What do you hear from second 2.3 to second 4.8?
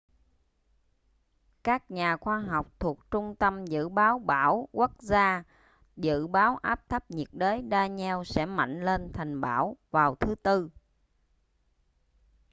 học thuộc trung tâm dự báo bão